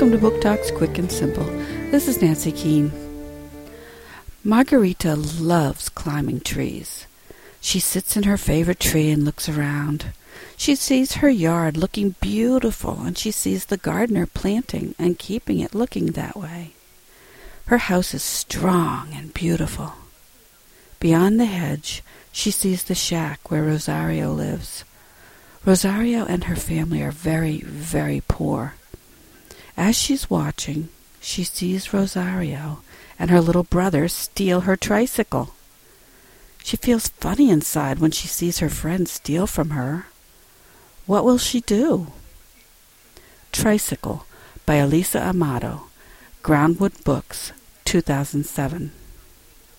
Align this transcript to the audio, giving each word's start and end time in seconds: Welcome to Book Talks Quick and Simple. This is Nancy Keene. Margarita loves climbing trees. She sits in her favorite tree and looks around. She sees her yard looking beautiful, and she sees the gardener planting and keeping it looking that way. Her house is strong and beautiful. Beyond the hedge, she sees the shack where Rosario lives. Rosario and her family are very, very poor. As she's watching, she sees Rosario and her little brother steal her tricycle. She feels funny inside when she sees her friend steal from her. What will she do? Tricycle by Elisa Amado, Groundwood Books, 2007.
Welcome 0.00 0.18
to 0.18 0.30
Book 0.30 0.40
Talks 0.40 0.70
Quick 0.70 0.96
and 0.96 1.12
Simple. 1.12 1.44
This 1.90 2.08
is 2.08 2.22
Nancy 2.22 2.52
Keene. 2.52 2.90
Margarita 4.42 5.14
loves 5.14 5.90
climbing 5.90 6.40
trees. 6.40 7.06
She 7.60 7.80
sits 7.80 8.16
in 8.16 8.22
her 8.22 8.38
favorite 8.38 8.80
tree 8.80 9.10
and 9.10 9.26
looks 9.26 9.46
around. 9.46 10.06
She 10.56 10.74
sees 10.74 11.16
her 11.16 11.28
yard 11.28 11.76
looking 11.76 12.14
beautiful, 12.18 13.02
and 13.02 13.18
she 13.18 13.30
sees 13.30 13.66
the 13.66 13.76
gardener 13.76 14.24
planting 14.24 14.94
and 14.98 15.18
keeping 15.18 15.60
it 15.60 15.74
looking 15.74 16.12
that 16.12 16.34
way. 16.34 16.70
Her 17.66 17.76
house 17.76 18.14
is 18.14 18.22
strong 18.22 19.10
and 19.12 19.34
beautiful. 19.34 19.92
Beyond 20.98 21.38
the 21.38 21.44
hedge, 21.44 22.02
she 22.32 22.50
sees 22.50 22.84
the 22.84 22.94
shack 22.94 23.50
where 23.50 23.64
Rosario 23.64 24.32
lives. 24.32 24.82
Rosario 25.66 26.24
and 26.24 26.44
her 26.44 26.56
family 26.56 27.02
are 27.02 27.12
very, 27.12 27.60
very 27.60 28.22
poor. 28.26 28.76
As 29.80 29.96
she's 29.96 30.28
watching, 30.28 30.90
she 31.22 31.42
sees 31.42 31.94
Rosario 31.94 32.82
and 33.18 33.30
her 33.30 33.40
little 33.40 33.62
brother 33.62 34.08
steal 34.08 34.60
her 34.60 34.76
tricycle. 34.76 35.54
She 36.62 36.76
feels 36.76 37.08
funny 37.08 37.48
inside 37.48 37.98
when 37.98 38.10
she 38.10 38.28
sees 38.28 38.58
her 38.58 38.68
friend 38.68 39.08
steal 39.08 39.46
from 39.46 39.70
her. 39.70 40.04
What 41.06 41.24
will 41.24 41.38
she 41.38 41.62
do? 41.62 42.08
Tricycle 43.52 44.26
by 44.66 44.74
Elisa 44.74 45.18
Amado, 45.26 45.84
Groundwood 46.42 47.02
Books, 47.02 47.52
2007. 47.86 48.92